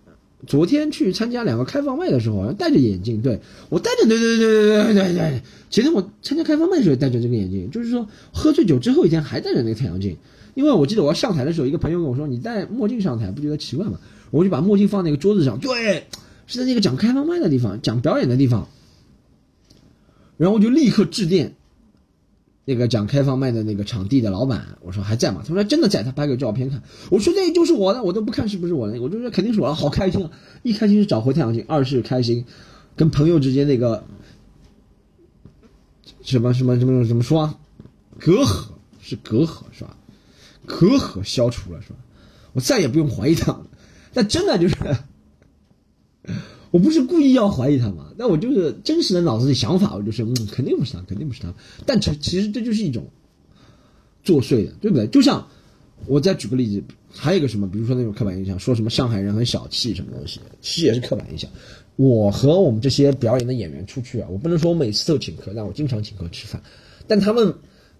[0.47, 10.17] 昨天去参加两个开放麦的时候，好像戴着眼镜，对我戴着，对对对对对对对，前天我参加开放麦的时候戴着这个眼镜，就是说喝醉酒之后一天还戴着那个太阳镜。
[10.53, 13.97] 因为我记得我要上台的时候，一个朋友跟我说：“你戴墨镜上台不觉得奇怪吗？”
[14.31, 16.07] 我就把墨镜放那个桌子上，对，
[16.45, 18.67] 是在那个讲开放麦的地方，讲表演的地方。
[20.41, 21.53] 然后我就立刻致电
[22.65, 25.43] 那个讲开放麦的那个场地的老板，我说还在吗？
[25.47, 26.81] 他说真的在，他拍个照片看。
[27.11, 30.31] 我说那就是我的，我都不看是不是我的，我就说肯定是我的，好开心啊！
[30.63, 32.43] 一开心是找回太阳镜，二是开心，
[32.95, 34.03] 跟朋友之间那个
[36.23, 37.59] 什么什么什么怎么说啊？
[38.17, 38.65] 隔阂
[38.99, 39.95] 是隔阂是吧？
[40.65, 41.97] 隔阂消除了是吧？
[42.53, 43.67] 我再也不用怀疑他了，
[44.11, 44.75] 但真的就是，
[46.71, 51.53] 我不是故意要怀疑他嘛，但我就是真实的脑子里想法，我就是嗯，肯定不是他，肯定不是他。
[51.85, 53.05] 但其其实这就是一种
[54.23, 55.05] 作祟的，对不对？
[55.07, 55.47] 就像
[56.07, 61.49] 我再举个例子，还有一个什么，比如说那种刻板印象，说什么上海人很小气什么东西，其实也是刻板印象。
[61.95, 66.61] 我和我们这些表演的演员出去啊，我不能说我每次都请客，但我经常请客吃饭，
[67.07, 67.53] 但他们。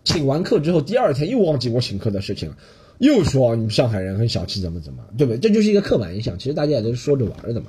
[0.04, 2.58] 请完客之后，第二天又忘记我请客的事情了，
[2.98, 5.38] 又说你们上海人很小气，怎么怎么，对不对？
[5.38, 6.40] 这就是一个刻板印象。
[6.40, 7.68] 其实大家也都是说着玩的嘛，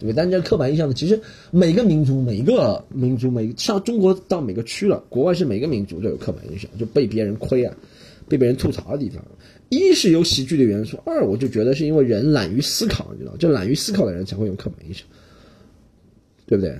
[0.00, 0.12] 对？
[0.12, 7.74] 但这刻板印象呢，其实每个民族、每个民族、每上中国到每个区了，国外是每个民族都有刻板印象，就被别人亏啊，
[8.28, 9.24] 被别人吐槽的地方。
[9.68, 15.06] 一是有喜剧的元素，二我就觉得是因为人懒于思考，你知道，就懒于思考的人才会有刻板印象，
[16.46, 16.78] 对不对？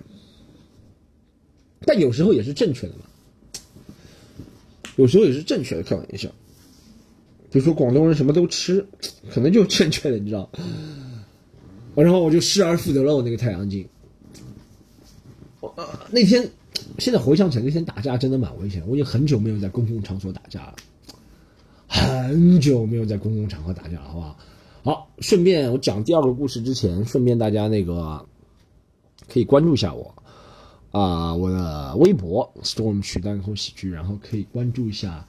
[1.84, 3.00] 但有时候也是正确的嘛。
[4.96, 6.30] 有时候也是正确的刻板印象，
[7.50, 8.86] 比如说广东人什么都吃，
[9.30, 10.50] 可能就正确的，你知道。
[12.02, 13.86] 然后我就失而复得了我那个太阳镜。
[15.60, 16.48] 呃，那天
[16.98, 18.82] 现在回想起来，那天打架真的蛮危险。
[18.86, 20.74] 我已经很久没有在公共场所打架了，
[21.86, 24.38] 很久没有在公共场合打架了，好不好？
[24.84, 28.24] 好，顺便我讲第二个故事之前，顺便大家那个
[29.28, 30.14] 可以关注一下我。
[30.92, 35.26] 啊，我的微博 Storm 曲单口喜剧，然后可以关注一下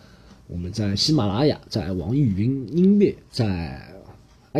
[0.47, 3.81] 我们在喜马拉雅、在网易云音乐、在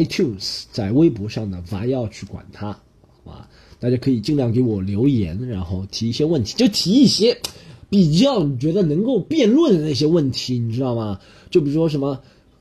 [0.04, 3.50] iTunes、在微博上的娃要去管它，好吧？
[3.80, 7.38] 大家可以尽量给我留言，然后提一些问题，就提一些
[7.90, 11.20] 比较你觉得能够辩论的那些问题，你知道吗？
[11.50, 12.20] 就比如说什么。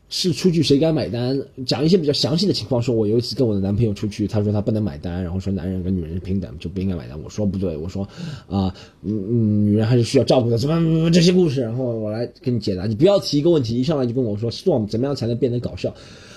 [0.09, 1.37] 是出去谁该买单？
[1.66, 2.81] 讲一些比较详细的情况。
[2.81, 7.20] 说我有一次跟我的男朋友出去，他说他不能买单，然后说男人跟女人平等，就不应该买单。
[7.25, 8.05] 我说不对，我说
[8.49, 8.72] 啊，
[9.03, 11.61] 嗯嗯，女人还是需要照顾的，怎么这些故事？
[11.61, 12.87] 然后我来给你解答。
[12.87, 15.92] 你不要提一个问题，一上来就跟我说 storm 怎么样才能变得搞笑？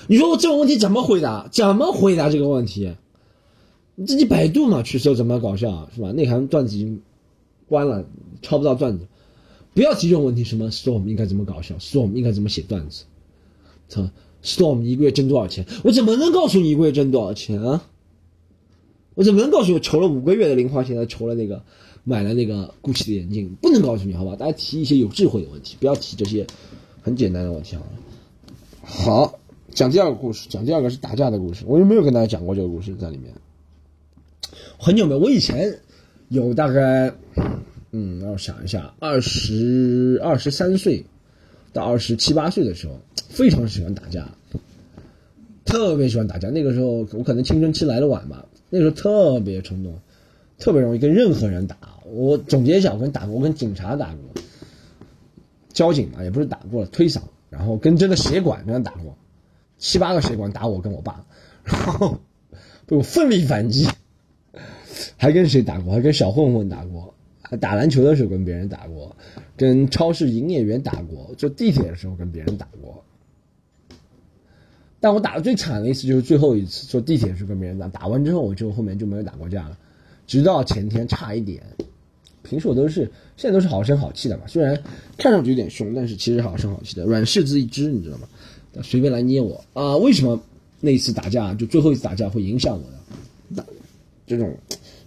[0.09, 1.47] 你说我这种问题怎么回答？
[1.51, 2.95] 怎么回答这个问题？
[3.93, 6.11] 你自己百度嘛，去搜怎么搞笑是吧？
[6.11, 6.99] 内涵段子已经
[7.67, 8.03] 关了，
[8.41, 9.05] 抄不到段子。
[9.75, 13.03] 不要提这种问题，什么 Storm 应该怎么搞笑，Storm 应该怎么写段子，
[13.87, 14.09] 操
[14.43, 15.63] ，Storm 一个月挣多少钱？
[15.83, 17.85] 我怎么能告诉你一个月挣多少钱啊？
[19.13, 21.61] 我怎么能告诉你筹了五个月的零花钱，筹了那个
[22.03, 23.55] 买了那个 GUCCI 的眼镜？
[23.61, 24.35] 不能告诉你，好吧？
[24.35, 26.47] 大家提一些有智慧的问题，不要提这些
[27.03, 27.91] 很简单的问题好了。
[28.81, 29.39] 好，
[29.79, 31.63] 讲第二个故事，讲第二个是打架的故事。
[31.65, 33.33] 我有没有跟大家讲过这个故事在里面？
[34.77, 35.79] 很久没有，我以前
[36.27, 37.13] 有大概，
[37.91, 41.05] 嗯，让我想一下，二十二十三岁
[41.71, 44.29] 到二十七八岁的时候，非常喜欢打架，
[45.63, 46.49] 特别喜欢打架。
[46.49, 49.97] 那个时候我可能青春期来的晚吧，那个时候特别冲动，
[50.57, 51.77] 特别容易跟任何人打。
[52.03, 54.23] 我总结一下，我跟打过，我跟警察打过，
[55.71, 59.17] 交警嘛，也不是打过了，推搡，然后跟真的协管跟他打过，
[59.79, 61.25] 七八个协管打我跟我爸，
[61.63, 62.19] 然后
[62.85, 63.87] 被我奋力反击。
[65.15, 65.93] 还跟谁打过？
[65.93, 69.15] 还跟小混混打过，还打篮球的时候跟别人打过，
[69.55, 73.01] 跟超市营业员打过，坐地铁的时候跟别人打过。
[74.99, 79.77] 但我打的最惨的一次就是最后一次坐地铁的时候跟别人打，打完之后我就后面就没有打过架了，
[80.27, 81.63] 直到前天差一点。
[82.43, 84.77] 平时我都是现在都是好声好气的嘛，虽然
[85.17, 88.27] 看上去有点凶，但是其实好声好气的，软柿子一只，你知道吗？
[88.83, 89.97] 随便来捏我啊！
[89.97, 90.41] 为什么
[90.79, 92.97] 那一次打架就最后一次打架会影响我呢？
[93.49, 93.65] 那
[94.25, 94.57] 这种。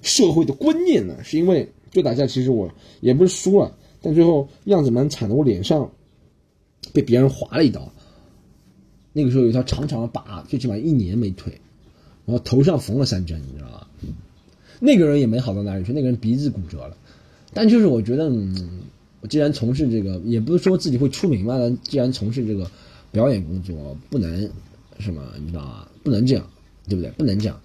[0.04, 2.68] 社会的观念呢，是因为就打架，其实我
[3.00, 5.88] 也不是输了，但最后样子蛮惨的，我脸上
[6.92, 7.92] 被别人划了一刀，
[9.12, 11.52] 那个时候有一条长长的疤，最起码一年没退，
[12.26, 13.86] 然后头上缝了三针，你知道吧？
[14.80, 16.96] 那个人也没好到哪里去，那个人鼻子骨折了，
[17.54, 18.80] 但就是我觉得，嗯，
[19.20, 22.68] 我既然从事这个，也不是说自己会出名嘛，既然从事这个
[23.12, 24.50] 表演工作，不能
[24.98, 25.88] 什么，你知道吧？
[26.02, 26.44] 不能这样，
[26.88, 27.10] 对不对？
[27.12, 27.60] 不能这样。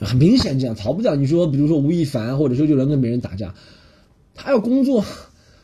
[0.00, 1.14] 很明显，这样逃不掉。
[1.14, 3.54] 你说，比如说吴亦凡，或者说就能跟别人打架，
[4.34, 5.04] 他要工作，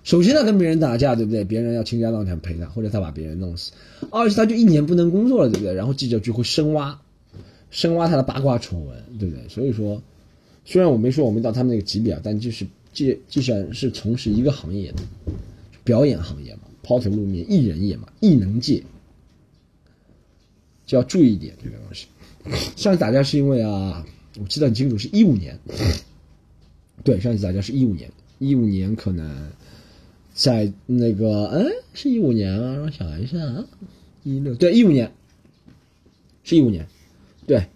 [0.05, 1.43] 首先他跟别人打架，对不对？
[1.43, 3.73] 别人要倾家荡产赔他，或者他把别人弄死；
[4.11, 5.73] 二是他就一年不能工作了，对不对？
[5.73, 7.01] 然后记者就会深挖，
[7.71, 9.49] 深挖他的八卦丑闻，对不对？
[9.49, 10.03] 所以说，
[10.67, 14.99] 虽然我没说我没到他们那个级别，但就是既既然是从事一个行业的
[15.83, 18.83] 表演行业嘛，抛头露面，艺人也嘛，艺能界
[20.87, 22.07] 就要注意一点这个东西。
[22.77, 24.07] 上次打架是因为啊。
[24.39, 25.59] 我记得很清楚，是一五年。
[27.03, 29.51] 对，上次打架是一五年，一五年可能
[30.35, 33.65] 在那个，哎，是一五年啊，让我想一下啊，
[34.25, 35.11] 一六对，一五年，
[36.45, 36.87] 是一五年，
[37.47, 37.67] 对，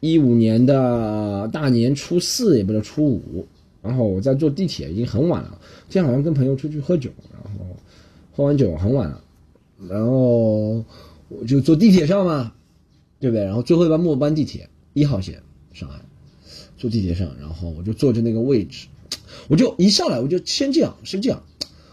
[0.00, 3.46] 一五年的大年初四也不知道初五，
[3.80, 7.64] 然后我在坐地铁，已经很晚了，今天好像跟朋友出去喝酒，然后
[8.34, 9.24] 喝完酒很晚了，
[9.88, 10.84] 然后
[11.28, 12.52] 我就坐地铁上嘛，
[13.20, 13.44] 对不对？
[13.44, 15.42] 然后最后一班末班地铁一号线。
[15.72, 16.00] 上海，
[16.76, 18.86] 坐地铁上，然后我就坐着那个位置，
[19.48, 21.42] 我就一上来我就先这样，是这样，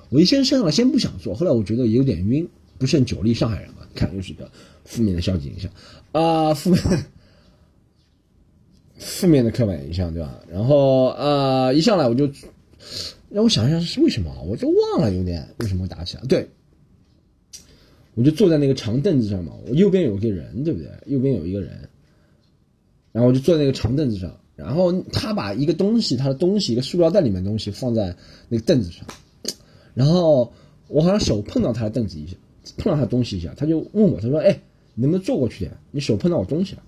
[0.10, 4.48] 我一先上来先不想坐，后来我觉得有点晕，不胜酒力，上海人嘛，看又是一个
[4.86, 5.72] 负面的消极影响
[6.12, 7.06] 啊，负面
[9.00, 10.40] 负面的刻板印象对吧？
[10.48, 12.30] 然后呃一上来我就
[13.32, 16.50] 让我想一下是为什么，我就忘了有点为什么会打起来，对，
[18.14, 20.90] 我就坐在那个长凳子上嘛，我右边有个人，对不对？
[21.06, 21.90] 右边有一个人。
[23.14, 28.16] 然后我就坐在那个长凳子上，然后他把一个东西，他的东西，一个塑料袋里面的东西放在
[28.48, 29.06] 那个凳子上，
[29.94, 30.54] 然后
[30.88, 32.38] 我好像手碰到他的凳子一下，
[32.78, 34.62] 碰到他的东西一下，他就问我，他说：“哎，
[34.94, 35.78] 你能不能坐过去点？
[35.92, 36.84] 你手碰到我东西了。”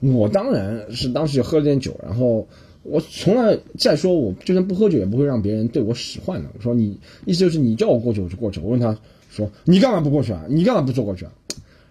[0.00, 2.48] 我当然是当时喝了点酒，然后
[2.88, 6.48] 我从来再说，我就算不喝酒也不会让别人对我使唤的。
[6.56, 8.60] 我说你意思就是你叫我过去我就过去。
[8.60, 8.98] 我问他
[9.30, 10.44] 说：“你干嘛不过去啊？
[10.48, 11.32] 你干嘛不坐过去啊？”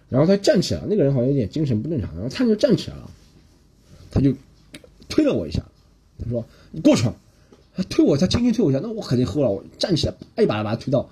[0.08, 3.10] 然后他站起来，那个人好像有点精神不正常，然后他就站起来了。
[4.10, 4.34] 他就
[5.08, 5.64] 推了我一下，
[6.18, 7.04] 他说：“你过去。”
[7.76, 9.50] 他推我，他轻轻推我一下，那我肯定喝了。
[9.50, 11.06] 我站起来，一把把他推到，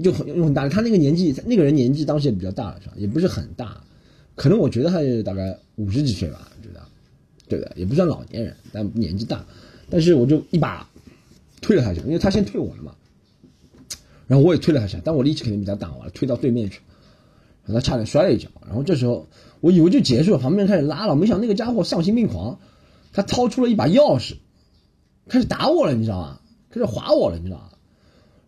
[0.00, 0.68] 就很用很大。
[0.68, 2.92] 他那个年纪，那个人年纪当时也比较大了，是吧？
[2.96, 3.82] 也不是很大，
[4.36, 6.80] 可能我觉得他大概五十几岁吧，我觉得，
[7.56, 7.80] 对不对？
[7.80, 9.44] 也不算老年人，但年纪大。
[9.90, 10.88] 但是我就一把
[11.60, 12.94] 推了他一下，因为他先推我了嘛。
[14.26, 16.80] 然后我也推了他一下，但我力气肯定比他大，我推到对面去，
[17.64, 18.48] 然后他差点摔了一跤。
[18.66, 19.26] 然后这时候。
[19.62, 22.58] 我以为就结束了，旁边开始拉了，没想那个家伙丧心病狂，
[23.12, 24.34] 他掏出了一把钥匙，
[25.28, 26.40] 开始打我了，你知道吗？
[26.68, 27.68] 开始划我了，你知道吗？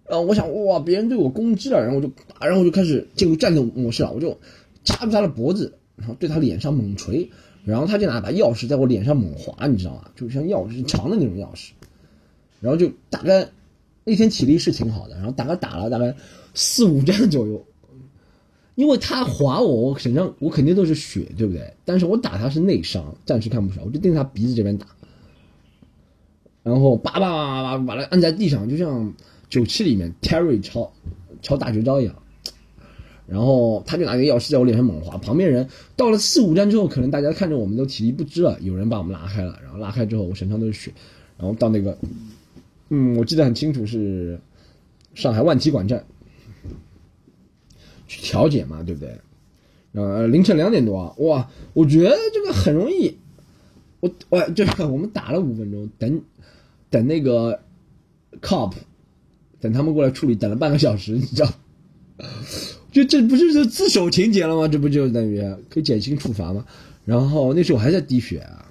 [0.08, 4.36] 然后我想，哇，别人对我攻击了，然后我就，然后我就开始进入战斗模式了，我就
[4.82, 7.30] 掐住他的脖子，然后对他脸上猛捶，
[7.64, 10.10] 然后他就拿把钥匙在我脸上猛划，你知道吗？
[10.14, 11.70] 就像钥匙长的那种钥匙，
[12.60, 13.48] 然后就大概
[14.04, 16.14] 那天体力是挺好的，然后大概打了大概
[16.54, 17.64] 四五战左右。
[18.74, 21.72] 因为他划我，我身上我肯定都是血，对不对？
[21.84, 24.86] 但是我打他是内伤，暂时看不出来，我就盯着他鼻子这边打，
[26.64, 29.14] 然后叭叭叭叭叭把他按在地上，就像
[29.48, 30.92] 九七里面 Terry 抄
[31.40, 32.16] 抄大绝招一样，
[33.26, 40.92] 然后他就拿个钥匙在我脸上猛划，旁边人到了四五站之后，可能大家看着我们都体力不支了，有人把我们拉开了，然后拉开之后我身上都是血，
[41.38, 41.96] 然后到那个，
[42.90, 44.38] 嗯，我记得很清楚是
[45.14, 46.04] 上海万体馆站
[48.06, 49.18] 去调解嘛，对不对？
[49.92, 53.16] 呃，凌晨两点多啊，哇，我觉得这个很容易，
[54.00, 56.20] 我我就是我们打了五分钟，等
[56.90, 57.60] 等那个
[58.42, 58.74] cop，
[59.60, 61.48] 等他们过来处理，等了半个小时，你知道。
[62.94, 64.68] 就这不就是自首情节了吗？
[64.68, 66.64] 这不就等于可以减轻处罚吗？
[67.04, 68.70] 然后那时候还在滴血啊，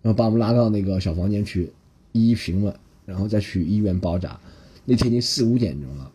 [0.00, 1.72] 然后把我们拉到那个小房间去
[2.12, 2.72] 一一询问，
[3.04, 4.38] 然后再去医院包扎。
[4.84, 6.12] 那天已经四五点钟了，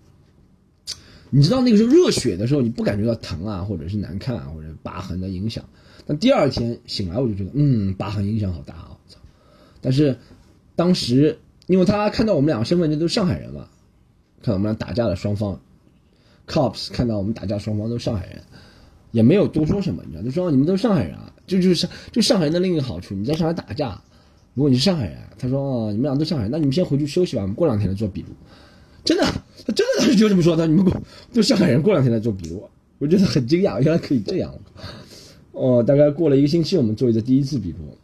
[1.32, 5.66] 你知道那个时候热血的时候，你不感觉到疼啊，或者是难看啊，或者疤痕的影响。
[6.08, 8.88] 但第二天醒来，我就觉得，嗯，疤痕影响好大啊！
[8.92, 9.20] 我操！
[9.82, 10.18] 但是
[10.78, 13.68] 当时因为他看到我们两个身份证都是上海人嘛，
[14.42, 15.60] 看我们俩打架的双方。
[16.48, 18.42] Cops 看到我们打架，双方都是上海人，
[19.12, 24.02] 也没有多说什么，你知道，就说你们都是上海人啊，就就是就上海人的另一个好处，你在上海打架，
[24.54, 28.28] 如果你是上海人，他说哦，你们俩都上海，那你们先回去休息吧，我们过两天来做笔录。
[29.04, 31.02] 真的，他真的当时就这么说，他说你们过
[31.34, 32.64] 都上海人，过两天来做笔录。
[33.00, 34.54] 我觉得很惊讶，原来可以这样。
[35.52, 37.98] 哦，大概过了一个星期，我们做一次第一次笔录。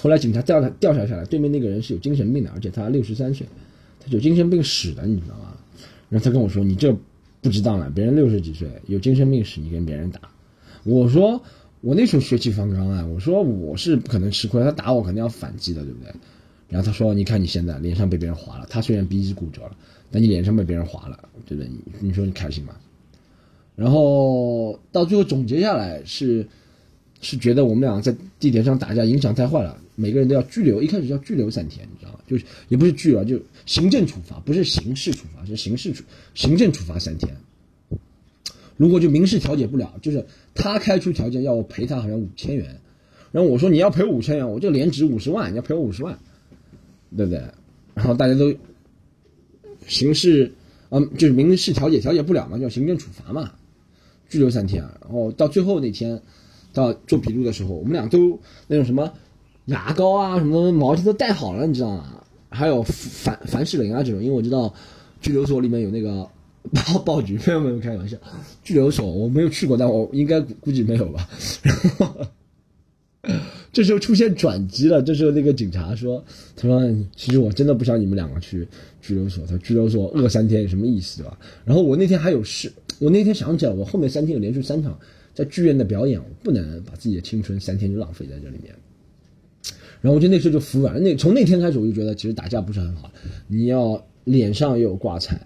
[0.00, 3.46] 后来警察调查调查下来，对面那个人是有精神病的，而且他六十三岁，
[4.00, 5.54] 他有精神病史的，你知道吗？
[6.08, 6.94] 然后他跟我说，你这。
[7.42, 10.20] 不知道了，别人六十几岁有精神病史，你跟别人打。
[10.84, 11.42] 我说
[11.82, 16.10] 我那时候血气方刚啊，我说我是不可能吃亏，他打我肯定要反击的，对不对？
[16.68, 19.76] 然后他说，你看你现在脸上被别人划了，他虽然鼻子骨折了，
[20.10, 21.68] 但你脸上被别人划了，对不对？
[21.68, 22.74] 你你说你开心吗？
[23.76, 26.48] 然后到最后总结下来是。
[27.22, 32.18] 是觉得我们俩在地铁上打架影响太坏了，每个人都要拘留，一开始要拘留三天，你知道吗？
[32.26, 36.02] 就是也不是拘留，就行政处罚，不是刑事处罚，是刑事处
[36.34, 37.32] 行政处罚三天。
[38.76, 42.80] 如果就民事调解不了，就是他开出条件要我赔他好像五千元，
[43.30, 46.18] 然后我说你要赔五千元，我这脸值五十万，你要赔我五十万，
[47.16, 47.40] 对不对？
[47.94, 48.52] 然后大家都
[49.86, 50.52] 刑事，
[50.88, 53.52] 嗯，就是民事调解调解不了嘛，叫行政处罚嘛，
[54.28, 56.20] 拘留三天，然后到最后那天。
[56.72, 59.12] 到做笔录的时候，我们俩都那种什么
[59.66, 62.18] 牙膏啊、什么毛巾都带好了，你知道吗？
[62.50, 64.72] 还有凡凡士林啊这种，因为我知道
[65.20, 66.28] 拘留所里面有那个
[66.70, 68.16] 爆爆菊，没有没有开玩笑，
[68.62, 71.26] 拘留所我没有去过，但我应该估计没有吧。
[71.62, 72.14] 然 后
[73.72, 76.22] 这时候出现转机了，这时候那个警察说
[76.54, 76.78] ：“他说
[77.16, 78.68] 其实我真的不想你们两个去
[79.00, 84.98] 拘留所，他拘留所饿三天有什么意思吧？”然后我那天还有事，我那天想起来，我后面三天有连续三场。
[85.34, 88.74] 在剧院的表演，我不能把自己的青春三天就浪费在这里面。
[90.00, 91.00] 然后我就那时候就服软了。
[91.00, 93.10] 那从那天开始，我就觉得其实打架不是很好。
[93.46, 95.40] 你要脸上又挂彩，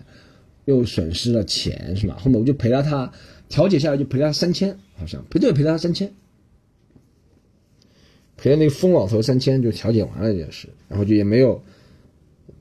[0.64, 2.16] 又损失了钱，是吧？
[2.18, 3.12] 后面我就赔了他，
[3.50, 6.10] 调解下来就赔了他三千，好像赔对赔了他三千，
[8.38, 11.62] 赔了那个疯老头三千，就调解完了这件事，然后就也没有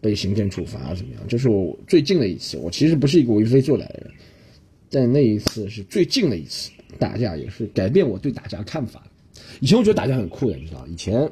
[0.02, 1.24] 被行政处罚怎么样。
[1.30, 2.58] 这是我最近的一次。
[2.58, 4.12] 我其实不是一个为非作歹的人，
[4.90, 6.72] 但那一次是最近的一次。
[7.00, 9.04] 打架也是改变我对打架看法。
[9.60, 10.86] 以前我觉得打架很酷的，你知道？
[10.88, 11.32] 以前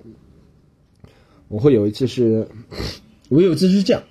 [1.48, 2.48] 我会有一次是，
[3.30, 4.04] 我有一次是这样。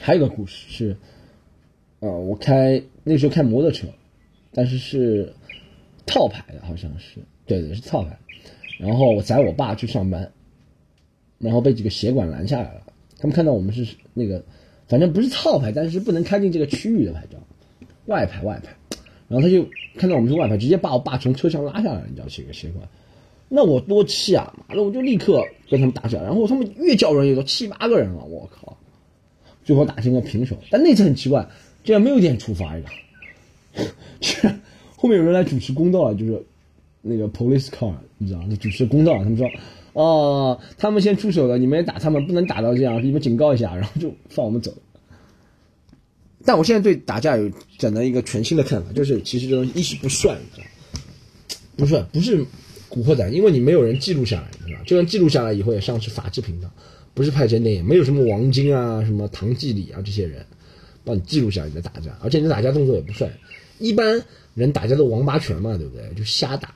[0.00, 0.96] 还有个故事是，
[2.00, 3.88] 呃，我开那时候开摩托车，
[4.52, 5.34] 但是是
[6.06, 8.18] 套牌的，好像是，对对是套牌。
[8.78, 10.32] 然后我载我爸去上班，
[11.38, 12.82] 然后被几个协管拦下来了。
[13.18, 14.44] 他们看到我们是那个，
[14.86, 17.38] 反正不是套牌，但是不能开进这个区域的牌照，
[18.06, 18.76] 外牌外牌。
[19.28, 19.64] 然后他就
[19.96, 22.84] 看到我们是外牌，直接把我爸从车上拉下来，你知道这个情况？
[23.50, 24.52] 那我多气啊！
[24.68, 26.22] 妈的，我就立刻跟他们打起来。
[26.22, 28.76] 然后他们越叫人越多，七八个人了，我靠！
[29.64, 30.56] 最后打成个平手。
[30.70, 31.46] 但那次很奇怪，
[31.82, 32.88] 竟然没有点处罚一个。
[34.96, 36.42] 后面有人来主持公道了，就是
[37.00, 39.14] 那个 police car，你知道就主持公道。
[39.18, 39.48] 他们说，
[39.94, 44.70] 哦，他们先出手的，你们也打他们，不能打到这样，你们警告一下，然后就放我们走。
[46.44, 50.38] 但我现在对打架有整了一个全新的看法，就是其实这东西一是不帅，
[51.76, 52.44] 不帅，不是
[52.88, 56.70] 古惑仔，因为你没有人记录下来，你知道就算记录下来以后也上是法制频道，
[57.12, 60.46] 不是拍成电影，没有什么王晶啊、什么唐季礼啊这些人
[61.04, 63.30] 帮你记录下你的打架，而且你打架动作也不帅，
[63.78, 64.22] 一般
[64.54, 66.08] 人打架都王八拳嘛，对不对？
[66.14, 66.74] 就瞎打，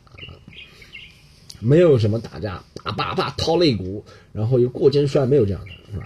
[1.61, 6.05] 没有什么打架叭叭叭掏肋骨，然后又过肩摔，没有这样的，是吧？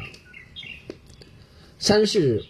[1.79, 2.45] 三是。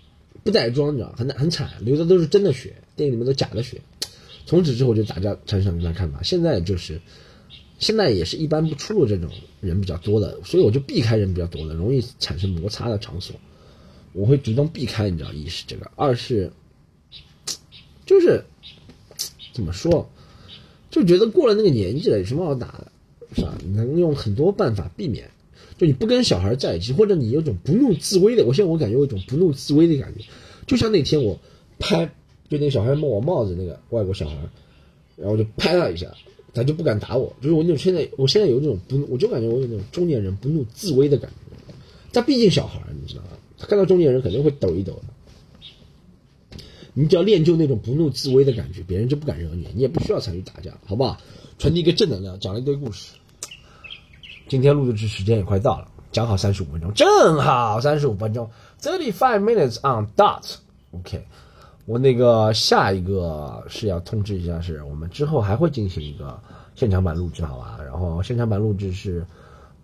[0.46, 3.82] 不带妆，你知道很很惨，流的都是真的血，电影里面都假的血。
[4.46, 7.00] 从此之后就打架产生了看法，现在就是，
[7.80, 9.28] 现在也是一般不出入这种
[9.60, 13.34] 人比较多的，所以我就避开人比较多的、容易产生摩擦的场所。
[14.12, 16.52] 我会主动避开，你知道，一是这个，二是
[18.06, 18.44] 就是
[19.52, 20.08] 怎么说，
[20.90, 22.92] 就觉得过了那个年纪了，有什么好打的，
[23.34, 23.58] 是吧？
[23.74, 25.28] 能用很多办法避免。
[25.78, 30.24] 就你不跟小孩在一起，或者你有种不怒自威的，我现在我感觉有一种不怒自威的感觉，
[30.66, 31.38] 就像那天我
[31.78, 32.06] 拍，
[32.48, 34.36] 就那个小孩摸我帽子那个外国小孩，
[35.16, 36.12] 然后我就拍他一下，
[36.54, 41.74] 他就不敢打我，就是我那种现在我现在有这种不，我就感觉我有那种中年人不怒自威的感觉，
[42.12, 43.28] 他毕竟小孩，你知道吗？
[43.58, 45.02] 他看到中年人肯定会抖一抖的。
[46.98, 51.20] 你只要练就那种不怒自威的感觉，别人就不敢惹你，你也不需要参与打架，好不好？
[51.58, 53.12] 传递一个正能量，讲了一堆故事。
[54.48, 58.48] 今天录制时间也快到了，讲好三十五分钟，正好三十五分钟
[58.80, 60.56] ，thirty five minutes on dot。
[60.92, 61.26] OK，
[61.84, 66.38] 我那个下一个是要通知一下，是我们之后还会进行一个
[66.74, 67.78] 现场版录制，好吧？
[67.84, 69.26] 然后现场版录制是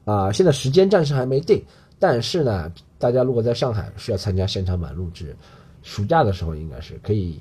[0.04, 1.62] 啊、现在时间暂时还没定，
[1.98, 5.36] 但是呢，大家如果在上海需要参加现场版录制，
[5.82, 7.40] 暑假的时候应该是可以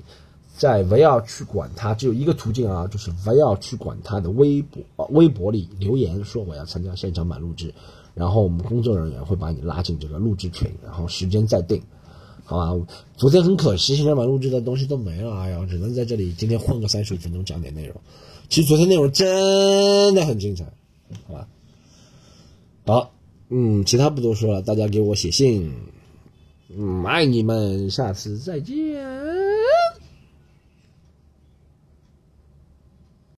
[0.56, 7.74] 在不要去管它，只有一个途径啊，就是不要去管它的微博、微博里留言说我要参加现场版录制，
[8.14, 11.82] 然后我们工作人员会把你拉进这个录制群，然后时间再定，
[12.44, 12.86] 好吧？
[13.16, 17.96] 昨天很可惜，现场版录制的东西都没了，哎呀，只能在这里今天混个三十五分钟讲点内容。
[18.48, 20.64] 其实昨天内容真的很精彩，
[21.26, 21.48] 好吧？
[22.84, 23.12] 好，
[23.48, 25.72] 嗯，其他不多说了，大家给我写信，
[26.76, 29.21] 嗯，爱你们，下次再见。